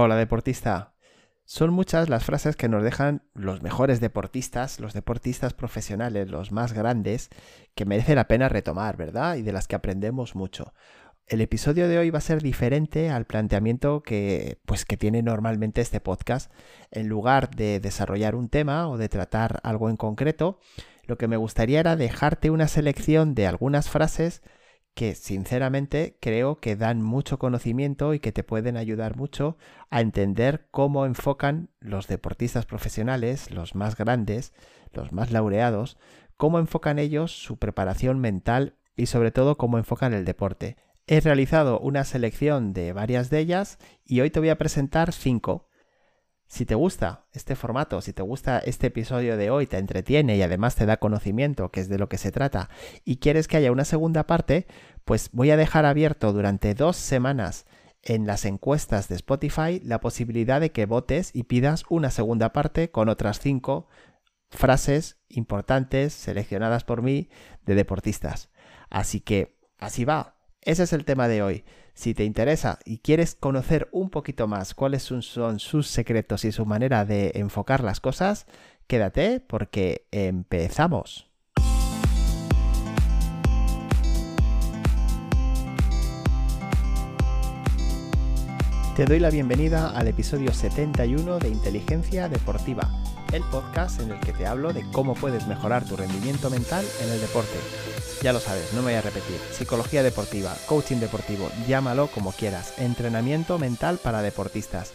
[0.00, 0.94] Hola deportista.
[1.44, 6.72] Son muchas las frases que nos dejan los mejores deportistas, los deportistas profesionales, los más
[6.72, 7.30] grandes,
[7.74, 9.34] que merece la pena retomar, ¿verdad?
[9.34, 10.72] Y de las que aprendemos mucho.
[11.26, 15.80] El episodio de hoy va a ser diferente al planteamiento que, pues, que tiene normalmente
[15.80, 16.52] este podcast.
[16.92, 20.60] En lugar de desarrollar un tema o de tratar algo en concreto,
[21.06, 24.42] lo que me gustaría era dejarte una selección de algunas frases
[24.98, 29.56] que sinceramente creo que dan mucho conocimiento y que te pueden ayudar mucho
[29.90, 34.52] a entender cómo enfocan los deportistas profesionales, los más grandes,
[34.92, 35.98] los más laureados,
[36.36, 40.76] cómo enfocan ellos su preparación mental y sobre todo cómo enfocan el deporte.
[41.06, 45.67] He realizado una selección de varias de ellas y hoy te voy a presentar cinco
[46.48, 50.42] si te gusta este formato, si te gusta este episodio de hoy, te entretiene y
[50.42, 52.70] además te da conocimiento, que es de lo que se trata,
[53.04, 54.66] y quieres que haya una segunda parte,
[55.04, 57.66] pues voy a dejar abierto durante dos semanas
[58.02, 62.90] en las encuestas de Spotify la posibilidad de que votes y pidas una segunda parte
[62.90, 63.88] con otras cinco
[64.50, 67.28] frases importantes seleccionadas por mí
[67.66, 68.48] de deportistas.
[68.88, 70.36] Así que así va.
[70.62, 71.64] Ese es el tema de hoy.
[71.98, 75.20] Si te interesa y quieres conocer un poquito más cuáles son,
[75.58, 78.46] sus secretos y su manera de enfocar las cosas,
[78.86, 81.28] quédate porque empezamos.
[88.94, 92.88] Te doy la bienvenida al episodio 71 de Inteligencia Deportiva,
[93.32, 97.10] el podcast en el que te hablo de cómo puedes mejorar tu rendimiento mental en
[97.10, 97.58] el deporte
[98.22, 99.36] ya lo sabes, no me voy a repetir.
[99.52, 102.78] Psicología deportiva, coaching deportivo, llámalo como quieras.
[102.80, 104.92] Entrenamiento mental para deportistas.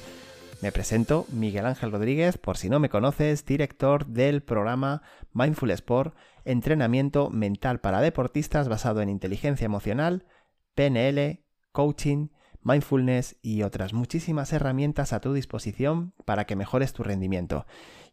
[0.61, 5.03] Me presento, Miguel Ángel Rodríguez, por si no me conoces, director del programa
[5.33, 10.25] Mindful Sport, entrenamiento mental para deportistas basado en inteligencia emocional,
[10.75, 12.27] PNL, coaching,
[12.61, 17.65] mindfulness y otras muchísimas herramientas a tu disposición para que mejores tu rendimiento.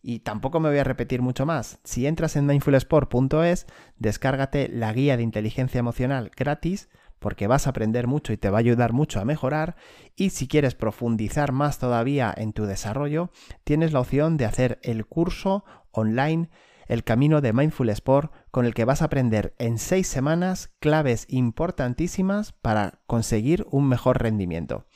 [0.03, 1.79] Y tampoco me voy a repetir mucho más.
[1.85, 3.67] Si entras en mindfulsport.es,
[3.99, 6.89] descárgate la guía de inteligencia emocional gratis
[7.21, 9.77] porque vas a aprender mucho y te va a ayudar mucho a mejorar.
[10.17, 13.31] Y si quieres profundizar más todavía en tu desarrollo,
[13.63, 16.49] tienes la opción de hacer el curso online
[16.89, 21.27] El Camino de Mindful Sport, con el que vas a aprender en seis semanas claves
[21.29, 24.87] importantísimas para conseguir un mejor rendimiento.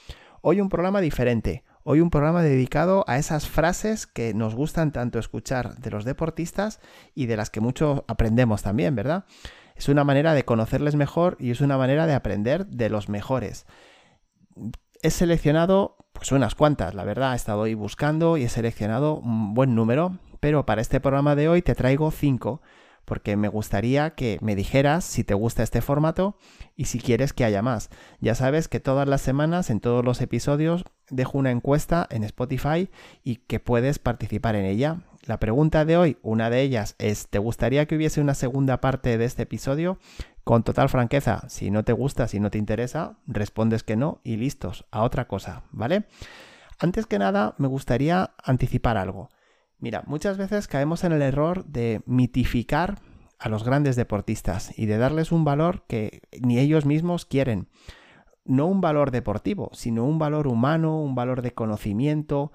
[0.41, 5.19] Hoy un programa diferente, Hoy un programa dedicado a esas frases que nos gustan tanto
[5.19, 6.81] escuchar de los deportistas
[7.15, 9.27] y de las que mucho aprendemos también, ¿verdad?
[9.77, 13.67] Es una manera de conocerles mejor y es una manera de aprender de los mejores.
[15.03, 19.53] He seleccionado pues unas cuantas, la verdad, he estado ahí buscando y he seleccionado un
[19.53, 22.63] buen número, pero para este programa de hoy te traigo cinco
[23.05, 26.37] porque me gustaría que me dijeras si te gusta este formato
[26.77, 27.91] y si quieres que haya más.
[28.21, 32.91] Ya sabes que todas las semanas, en todos los episodios, dejo una encuesta en Spotify
[33.23, 35.03] y que puedes participar en ella.
[35.25, 39.17] La pregunta de hoy, una de ellas es, ¿te gustaría que hubiese una segunda parte
[39.17, 39.99] de este episodio?
[40.45, 44.37] Con total franqueza, si no te gusta, si no te interesa, respondes que no y
[44.37, 46.05] listos, a otra cosa, ¿vale?
[46.79, 49.31] Antes que nada, me gustaría anticipar algo.
[49.79, 52.99] Mira, muchas veces caemos en el error de mitificar
[53.39, 57.69] a los grandes deportistas y de darles un valor que ni ellos mismos quieren.
[58.45, 62.53] No un valor deportivo, sino un valor humano, un valor de conocimiento.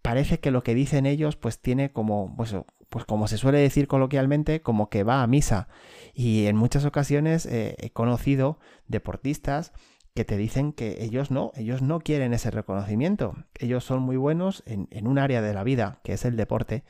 [0.00, 2.54] Parece que lo que dicen ellos pues tiene como, pues,
[2.88, 5.68] pues como se suele decir coloquialmente, como que va a misa.
[6.14, 9.72] Y en muchas ocasiones eh, he conocido deportistas
[10.14, 13.34] que te dicen que ellos no, ellos no quieren ese reconocimiento.
[13.58, 16.84] Ellos son muy buenos en, en, un área de la vida, que es el deporte,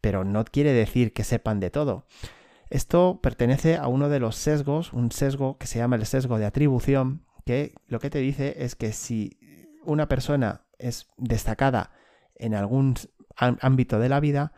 [0.00, 2.04] pero no quiere decir que sepan de todo.
[2.68, 6.46] Esto pertenece a uno de los sesgos, un sesgo que se llama el sesgo de
[6.46, 9.38] atribución, que lo que te dice es que si
[9.84, 11.92] una persona es destacada
[12.34, 12.96] en algún
[13.36, 14.52] ámbito de la vida,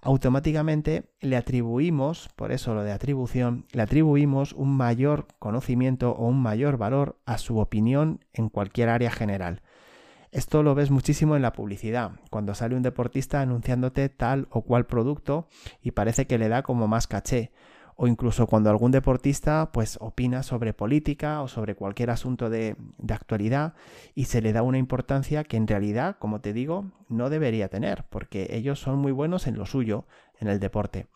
[0.00, 6.40] automáticamente le atribuimos, por eso lo de atribución, le atribuimos un mayor conocimiento o un
[6.40, 9.62] mayor valor a su opinión en cualquier área general.
[10.30, 14.86] Esto lo ves muchísimo en la publicidad, cuando sale un deportista anunciándote tal o cual
[14.86, 15.48] producto
[15.82, 17.50] y parece que le da como más caché,
[18.00, 23.12] o incluso cuando algún deportista pues opina sobre política o sobre cualquier asunto de, de,
[23.14, 23.74] actualidad
[24.14, 28.04] y se le da una importancia que en realidad, como te digo, no debería tener,
[28.08, 30.06] porque ellos son muy buenos en lo suyo,
[30.38, 31.08] en el deporte.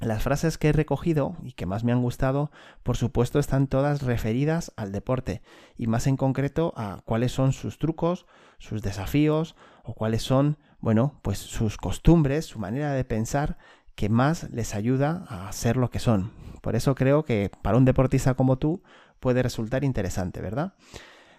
[0.00, 2.50] Las frases que he recogido y que más me han gustado,
[2.82, 5.42] por supuesto, están todas referidas al deporte
[5.76, 8.26] y más en concreto a cuáles son sus trucos,
[8.58, 9.54] sus desafíos
[9.84, 13.58] o cuáles son, bueno, pues sus costumbres, su manera de pensar
[14.02, 16.32] que más les ayuda a ser lo que son.
[16.60, 18.82] Por eso creo que para un deportista como tú
[19.20, 20.74] puede resultar interesante, ¿verdad?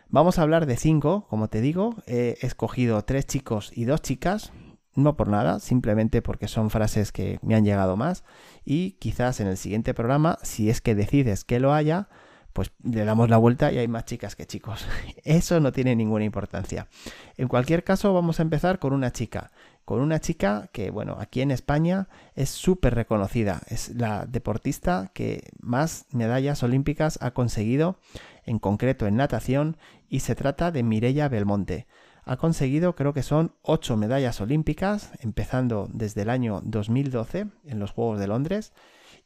[0.07, 4.53] Vamos a hablar de cinco, como te digo, he escogido tres chicos y dos chicas,
[4.95, 8.23] no por nada, simplemente porque son frases que me han llegado más
[8.63, 12.07] y quizás en el siguiente programa, si es que decides que lo haya,
[12.53, 14.85] pues le damos la vuelta y hay más chicas que chicos.
[15.25, 16.87] Eso no tiene ninguna importancia.
[17.35, 19.51] En cualquier caso, vamos a empezar con una chica.
[19.85, 23.61] Con una chica que, bueno, aquí en España es súper reconocida.
[23.67, 27.99] Es la deportista que más medallas olímpicas ha conseguido,
[28.45, 29.77] en concreto en natación,
[30.07, 31.87] y se trata de Mirella Belmonte.
[32.23, 37.91] Ha conseguido, creo que son ocho medallas olímpicas, empezando desde el año 2012 en los
[37.91, 38.71] Juegos de Londres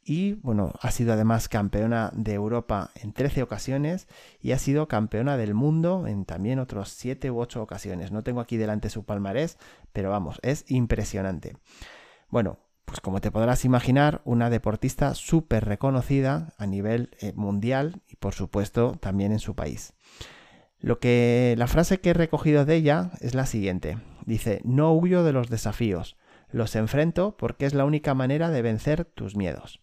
[0.04, 4.08] y bueno, ha sido además campeona de Europa en 13 ocasiones
[4.40, 8.12] y ha sido campeona del mundo en también otros 7 u 8 ocasiones.
[8.12, 9.58] No tengo aquí delante su palmarés,
[9.92, 11.56] pero vamos, es impresionante.
[12.30, 12.58] Bueno,
[12.88, 18.32] pues como te podrás imaginar, una deportista súper reconocida a nivel eh, mundial y por
[18.32, 19.92] supuesto también en su país.
[20.80, 23.98] Lo que la frase que he recogido de ella es la siguiente.
[24.24, 26.16] Dice, "No huyo de los desafíos,
[26.50, 29.80] los enfrento porque es la única manera de vencer tus miedos."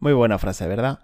[0.00, 1.00] Muy buena frase, ¿verdad?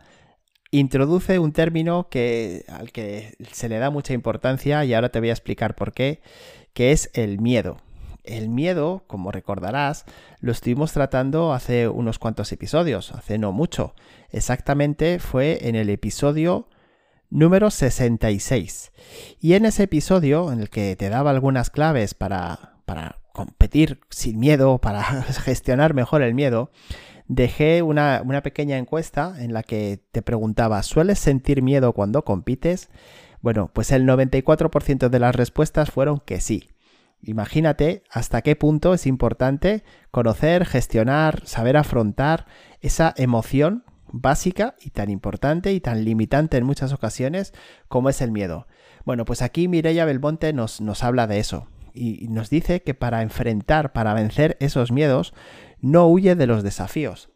[0.71, 5.31] Introduce un término que, al que se le da mucha importancia y ahora te voy
[5.31, 6.21] a explicar por qué,
[6.73, 7.79] que es el miedo.
[8.25, 10.05] El miedo, como recordarás,
[10.41, 13.95] lo estuvimos tratando hace unos cuantos episodios, hace no mucho.
[14.31, 16.69] Exactamente fue en el episodio
[17.31, 18.93] número 66.
[19.41, 24.39] Y en ese episodio, en el que te daba algunas claves para, para competir sin
[24.39, 26.71] miedo, para gestionar mejor el miedo,
[27.27, 32.91] dejé una, pequeña encuesta en la que te preguntaba, ¿sueles sentir miedo cuando compites?
[33.41, 36.69] Bueno, pues el 94% de las respuestas fueron que sí.
[37.23, 42.47] Imagínate hasta qué punto es importante conocer, gestionar, saber afrontar
[42.81, 47.55] esa emoción básica y tan importante y tan limitante en muchas ocasiones
[47.89, 48.67] como es el miedo.
[49.05, 53.23] Bueno, pues aquí Mireia Belmonte nos, nos habla de eso y nos dice que para
[53.23, 55.33] enfrentar, para vencer esos miedos,
[55.81, 57.31] no huye de los desafíos.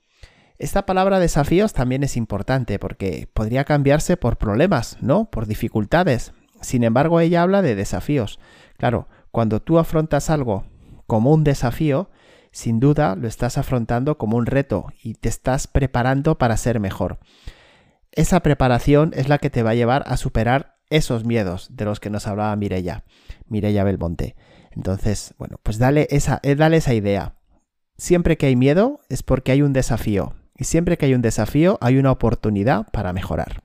[0.58, 5.31] Esta palabra desafíos también es importante porque podría cambiarse por problemas, ¿no?
[5.31, 6.32] Por dificultades.
[6.60, 8.40] Sin embargo, ella habla de desafíos.
[8.76, 10.64] Claro, cuando tú afrontas algo
[11.06, 12.10] como un desafío,
[12.50, 17.20] sin duda lo estás afrontando como un reto y te estás preparando para ser mejor.
[18.10, 22.00] Esa preparación es la que te va a llevar a superar esos miedos de los
[22.00, 23.05] que nos hablaba Mirella,
[23.46, 24.34] Mirella Belmonte.
[24.73, 27.38] Entonces, bueno, pues dale esa, eh, dale esa idea
[27.99, 30.35] siempre que hay miedo es porque hay un desafío.
[30.56, 33.62] Y siempre que hay un desafío hay una oportunidad para mejorar.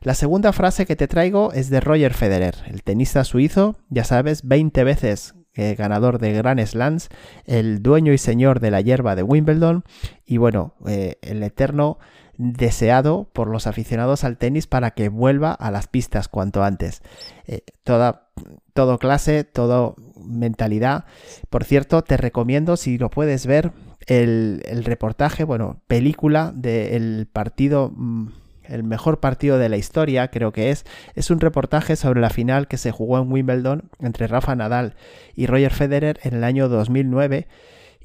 [0.00, 4.46] La segunda frase que te traigo es de Roger Federer, el tenista suizo, ya sabes,
[4.46, 7.08] 20 veces eh, ganador de Grand Slams,
[7.46, 9.82] el dueño y señor de la hierba de Wimbledon
[10.24, 11.98] y bueno, eh, el eterno
[12.38, 17.02] deseado por los aficionados al tenis para que vuelva a las pistas cuanto antes.
[17.46, 18.28] Eh, toda,
[18.72, 21.04] todo clase, todo mentalidad.
[21.50, 23.72] Por cierto, te recomiendo, si lo puedes ver,
[24.06, 28.28] el, reportaje, bueno, película del partido, mm,
[28.64, 30.84] el mejor partido de la historia, creo que es.
[31.14, 34.94] Es un reportaje sobre la final que se jugó en Wimbledon entre Rafa Nadal
[35.34, 37.48] y Roger Federer en el año 2009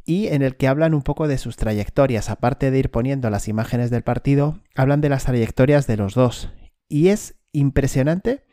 [0.05, 2.29] y en el que hablan un poco de sus trayectorias.
[2.29, 6.51] Aparte de ir poniendo las imágenes del partido, hablan de las trayectorias de los dos.
[6.89, 8.43] Y es impresionante.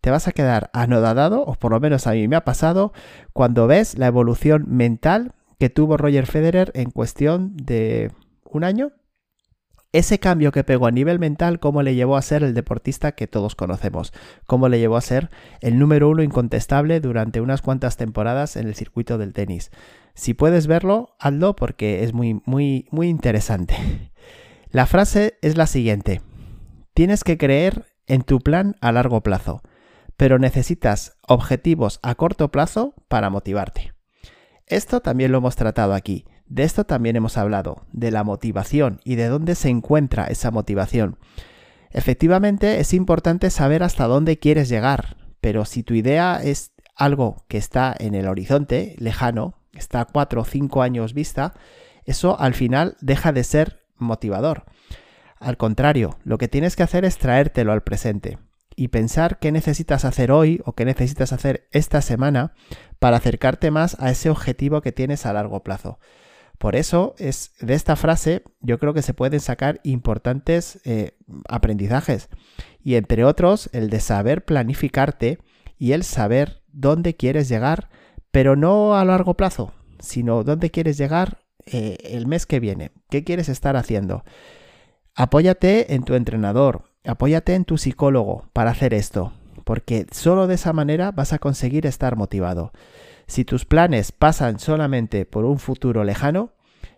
[0.00, 2.92] Te vas a quedar anodadado, o por lo menos a mí me ha pasado,
[3.32, 8.12] cuando ves la evolución mental que tuvo Roger Federer en cuestión de
[8.44, 8.92] un año.
[9.92, 13.26] Ese cambio que pegó a nivel mental, cómo le llevó a ser el deportista que
[13.26, 14.12] todos conocemos,
[14.46, 15.30] cómo le llevó a ser
[15.62, 19.70] el número uno incontestable durante unas cuantas temporadas en el circuito del tenis.
[20.14, 23.76] Si puedes verlo, hazlo porque es muy, muy, muy interesante.
[24.70, 26.20] La frase es la siguiente.
[26.92, 29.62] Tienes que creer en tu plan a largo plazo,
[30.18, 33.94] pero necesitas objetivos a corto plazo para motivarte.
[34.66, 36.26] Esto también lo hemos tratado aquí.
[36.48, 41.18] De esto también hemos hablado, de la motivación y de dónde se encuentra esa motivación.
[41.90, 47.58] Efectivamente, es importante saber hasta dónde quieres llegar, pero si tu idea es algo que
[47.58, 51.54] está en el horizonte, lejano, está a cuatro o cinco años vista,
[52.04, 54.64] eso al final deja de ser motivador.
[55.38, 58.38] Al contrario, lo que tienes que hacer es traértelo al presente
[58.74, 62.54] y pensar qué necesitas hacer hoy o qué necesitas hacer esta semana
[62.98, 65.98] para acercarte más a ese objetivo que tienes a largo plazo.
[66.58, 71.12] Por eso es de esta frase yo creo que se pueden sacar importantes eh,
[71.48, 72.28] aprendizajes
[72.82, 75.38] y entre otros el de saber planificarte
[75.78, 77.90] y el saber dónde quieres llegar
[78.30, 83.24] pero no a largo plazo, sino dónde quieres llegar eh, el mes que viene, qué
[83.24, 84.24] quieres estar haciendo.
[85.14, 89.32] Apóyate en tu entrenador, apóyate en tu psicólogo para hacer esto,
[89.64, 92.72] porque solo de esa manera vas a conseguir estar motivado.
[93.28, 96.54] Si tus planes pasan solamente por un futuro lejano,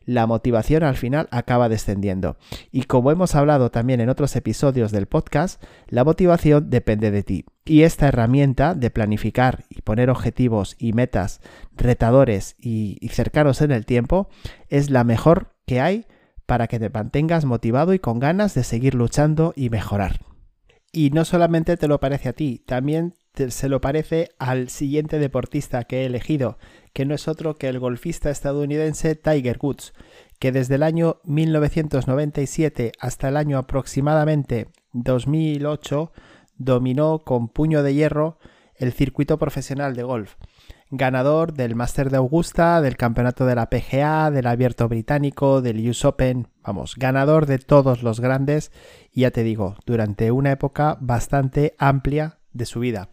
[0.06, 2.36] la motivación al final acaba descendiendo.
[2.70, 7.44] Y como hemos hablado también en otros episodios del podcast, la motivación depende de ti.
[7.64, 11.40] Y esta herramienta de planificar y poner objetivos y metas
[11.76, 14.28] retadores y, cercanos en el tiempo
[14.68, 16.06] es la mejor que hay
[16.46, 20.20] para que te mantengas motivado y con ganas de seguir luchando y mejorar.
[20.92, 25.84] Y no solamente te lo parece a ti, también se lo parece al siguiente deportista
[25.84, 26.58] que he elegido,
[26.92, 29.92] que no es otro que el golfista estadounidense Tiger Woods,
[30.38, 36.12] que desde el año 1997 hasta el año aproximadamente 2008
[36.56, 38.38] dominó con puño de hierro
[38.74, 40.36] el circuito profesional de golf.
[40.90, 46.04] Ganador del Master de Augusta, del campeonato de la PGA, del Abierto Británico, del US
[46.04, 48.72] Open, vamos, ganador de todos los grandes
[49.12, 53.08] y ya te digo, durante una época bastante amplia de su vida.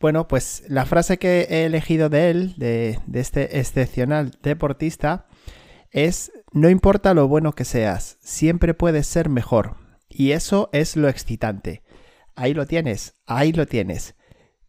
[0.00, 5.26] Bueno, pues la frase que he elegido de él, de, este excepcional deportista,
[5.90, 9.76] es, no importa lo bueno que seas, siempre puedes ser mejor.
[10.08, 11.82] Y eso es lo excitante.
[12.34, 14.14] Ahí lo tienes, ahí lo tienes.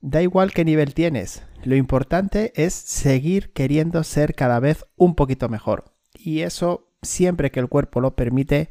[0.01, 5.47] Da igual qué nivel tienes, lo importante es seguir queriendo ser cada vez un poquito
[5.47, 5.93] mejor.
[6.13, 8.69] Y eso, siempre que el cuerpo lo permite,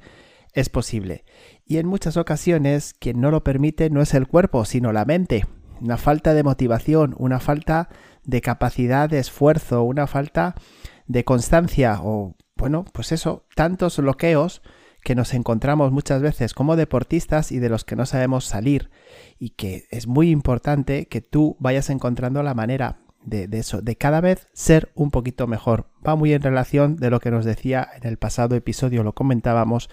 [0.55, 1.25] es posible.
[1.65, 5.45] Y en muchas ocasiones quien no lo permite no es el cuerpo, sino la mente
[5.81, 7.89] una falta de motivación, una falta
[8.25, 10.55] de capacidad de esfuerzo, una falta
[11.07, 14.63] de constancia o, bueno, pues eso, tantos bloqueos
[15.03, 18.91] que nos encontramos muchas veces como deportistas y de los que no sabemos salir
[19.39, 24.21] y que es muy importante que tú vayas encontrando la manera de, eso, de cada
[24.21, 25.87] vez ser un poquito mejor.
[26.07, 29.91] Va muy en relación de lo que nos decía en el pasado episodio, lo comentábamos,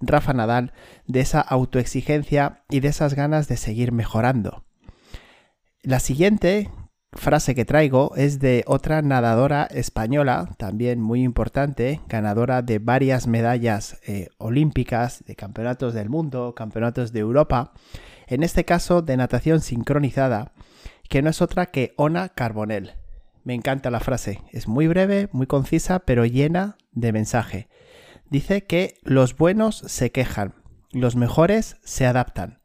[0.00, 0.72] Rafa Nadal,
[1.06, 4.64] de esa autoexigencia y de esas ganas de seguir mejorando.
[5.82, 6.70] La siguiente
[7.12, 13.98] frase que traigo es de otra nadadora española, también muy importante, ganadora de varias medallas
[14.06, 17.72] eh, olímpicas, de campeonatos del mundo, campeonatos de Europa,
[18.26, 20.52] en este caso de natación sincronizada,
[21.10, 22.94] que no es otra que Ona Carbonell.
[23.42, 27.68] Me encanta la frase, es muy breve, muy concisa, pero llena de mensaje.
[28.30, 30.54] Dice que los buenos se quejan,
[30.92, 32.60] los mejores se adaptan.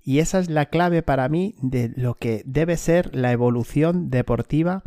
[0.00, 4.84] Y esa es la clave para mí de lo que debe ser la evolución deportiva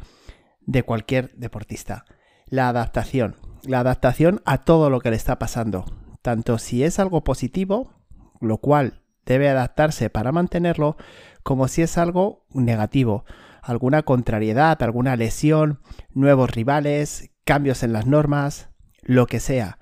[0.62, 2.06] de cualquier deportista.
[2.46, 3.36] La adaptación.
[3.64, 5.86] La adaptación a todo lo que le está pasando.
[6.22, 7.94] Tanto si es algo positivo,
[8.40, 10.98] lo cual debe adaptarse para mantenerlo,
[11.44, 13.26] como si es algo negativo.
[13.62, 15.80] Alguna contrariedad, alguna lesión,
[16.14, 18.70] nuevos rivales, cambios en las normas,
[19.02, 19.80] lo que sea.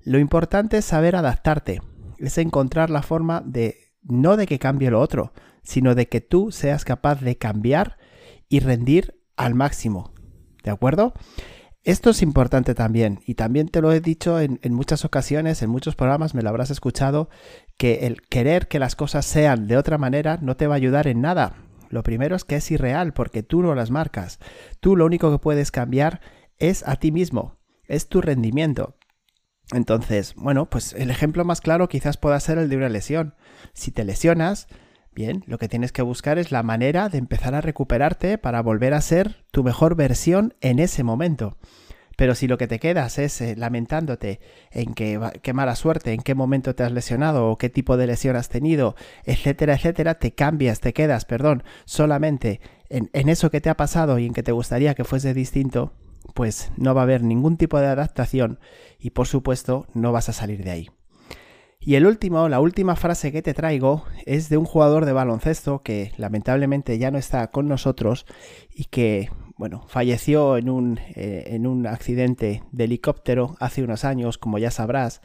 [0.00, 1.80] Lo importante es saber adaptarte,
[2.18, 6.50] es encontrar la forma de no de que cambie lo otro, sino de que tú
[6.50, 7.98] seas capaz de cambiar
[8.48, 10.12] y rendir al máximo.
[10.64, 11.14] ¿De acuerdo?
[11.84, 15.96] Esto es importante también, y también te lo he dicho en, muchas ocasiones, en muchos
[15.96, 17.28] programas me lo habrás escuchado,
[17.76, 21.06] que el querer que las cosas sean de otra manera no te va a ayudar
[21.06, 21.54] en nada.
[21.88, 24.38] Lo primero es que es irreal porque tú no las marcas.
[24.80, 26.20] Tú lo único que puedes cambiar
[26.58, 28.96] es a ti mismo, es tu rendimiento.
[29.72, 33.34] Entonces, bueno, pues el ejemplo más claro quizás pueda ser el de una lesión.
[33.74, 34.68] Si te lesionas,
[35.14, 38.94] bien, lo que tienes que buscar es la manera de empezar a recuperarte para volver
[38.94, 41.58] a ser tu mejor versión en ese momento.
[42.22, 44.38] Pero si lo que te quedas es eh, lamentándote
[44.70, 48.06] en que qué mala suerte, en qué momento te has lesionado o qué tipo de
[48.06, 52.60] lesión has tenido, etcétera, etcétera, te cambias, te quedas, perdón, solamente
[52.90, 55.94] en, en eso que te ha pasado y en que te gustaría que fuese distinto,
[56.32, 58.60] pues no va a haber ningún tipo de adaptación
[59.00, 60.90] y por supuesto no vas a salir de ahí.
[61.80, 65.82] Y el último, la última frase que te traigo es de un jugador de baloncesto
[65.82, 68.26] que lamentablemente ya no está con nosotros
[68.72, 69.30] y que,
[69.62, 74.72] bueno, falleció en un, eh, en un accidente de helicóptero hace unos años, como ya
[74.72, 75.22] sabrás.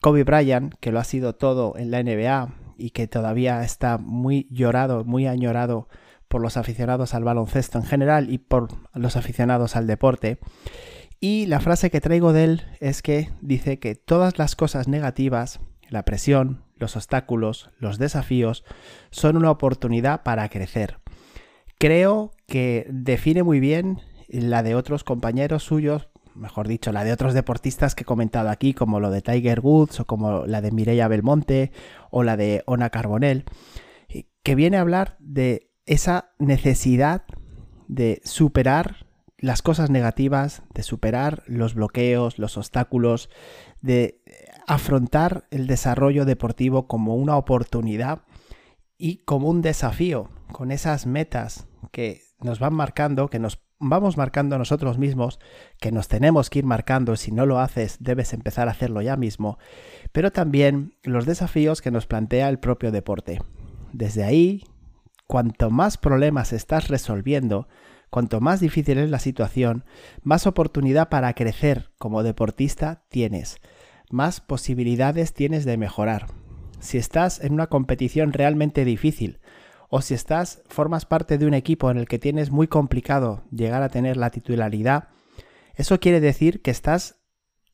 [0.00, 4.48] Kobe Bryant, que lo ha sido todo en la NBA y que todavía está muy
[4.50, 5.90] llorado, muy añorado
[6.26, 10.38] por los aficionados al baloncesto en general y por los aficionados al deporte.
[11.20, 15.60] Y la frase que traigo de él es que dice que todas las cosas negativas,
[15.90, 18.64] la presión, los obstáculos, los desafíos,
[19.10, 20.96] son una oportunidad para crecer.
[21.78, 27.34] Creo que define muy bien la de otros compañeros suyos, mejor dicho, la de otros
[27.34, 31.08] deportistas que he comentado aquí, como lo de Tiger Woods o como la de Mireia
[31.08, 31.72] Belmonte
[32.10, 33.44] o la de Ona Carbonell,
[34.42, 37.24] que viene a hablar de esa necesidad
[37.88, 39.06] de superar
[39.38, 43.28] las cosas negativas, de superar los bloqueos, los obstáculos,
[43.82, 44.22] de
[44.66, 48.22] afrontar el desarrollo deportivo como una oportunidad
[48.98, 54.58] y como un desafío, con esas metas que nos van marcando, que nos vamos marcando
[54.58, 55.38] nosotros mismos,
[55.80, 59.16] que nos tenemos que ir marcando, si no lo haces debes empezar a hacerlo ya
[59.16, 59.58] mismo,
[60.12, 63.40] pero también los desafíos que nos plantea el propio deporte.
[63.92, 64.64] Desde ahí,
[65.26, 67.68] cuanto más problemas estás resolviendo,
[68.10, 69.84] cuanto más difícil es la situación,
[70.22, 73.58] más oportunidad para crecer como deportista tienes,
[74.10, 76.26] más posibilidades tienes de mejorar.
[76.78, 79.40] Si estás en una competición realmente difícil,
[79.88, 83.82] o si estás, formas parte de un equipo en el que tienes muy complicado llegar
[83.82, 85.08] a tener la titularidad,
[85.74, 87.20] eso quiere decir que estás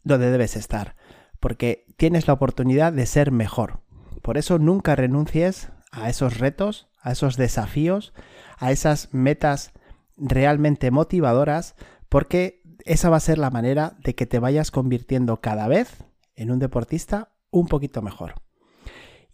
[0.02, 0.96] donde debes estar,
[1.40, 3.80] porque tienes la oportunidad de ser mejor.
[4.22, 8.12] Por eso nunca renuncies a esos retos, a esos desafíos,
[8.58, 9.72] a esas metas
[10.16, 11.74] realmente motivadoras,
[12.08, 16.04] porque esa va a ser la manera de que te vayas convirtiendo cada vez
[16.34, 18.34] en un deportista un poquito mejor.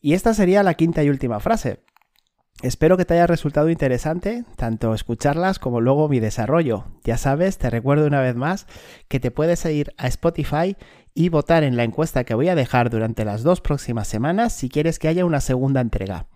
[0.01, 1.85] Y esta sería la quinta y última frase.
[2.61, 6.87] Espero que te haya resultado interesante tanto escucharlas como luego mi desarrollo.
[7.05, 8.67] Ya sabes, te recuerdo una vez más
[9.07, 10.77] que te puedes ir a Spotify
[11.15, 14.69] y votar en la encuesta que voy a dejar durante las dos próximas semanas si
[14.69, 16.27] quieres que haya una segunda entrega.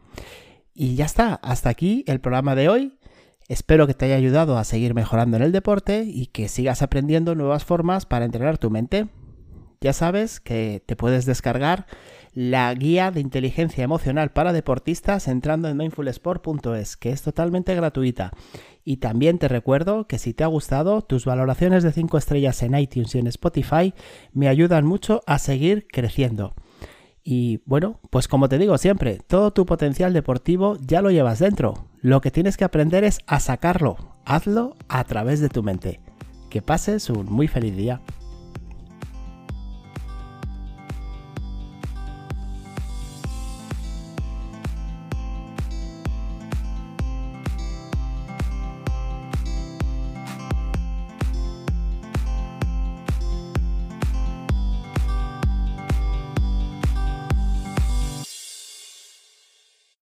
[0.75, 2.99] Y ya está, hasta aquí el programa de hoy.
[3.49, 7.35] Espero que te haya ayudado a seguir mejorando en el deporte y que sigas aprendiendo
[7.35, 9.09] nuevas formas para entrenar tu mente.
[9.81, 11.87] Ya sabes que te puedes descargar
[12.35, 18.33] la guía de inteligencia emocional para deportistas entrando en mindfulsport.es, que es totalmente gratuita.
[18.85, 22.77] Y también te recuerdo que si te ha gustado, tus valoraciones de 5 estrellas en
[22.77, 23.95] iTunes y en Spotify
[24.33, 26.55] me ayudan mucho a seguir creciendo.
[27.25, 31.87] Y bueno, pues como te digo siempre, todo tu potencial deportivo ya lo llevas dentro.
[32.01, 33.97] Lo que tienes que aprender es a sacarlo.
[34.25, 36.01] Hazlo a través de tu mente.
[36.51, 38.01] Que pases un muy feliz día.